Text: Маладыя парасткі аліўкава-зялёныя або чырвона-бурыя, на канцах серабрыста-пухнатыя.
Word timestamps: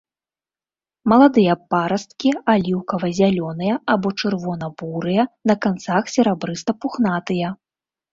Маладыя 1.11 1.53
парасткі 1.73 2.29
аліўкава-зялёныя 2.53 3.75
або 3.97 4.13
чырвона-бурыя, 4.23 5.27
на 5.53 5.57
канцах 5.67 6.03
серабрыста-пухнатыя. 6.15 7.53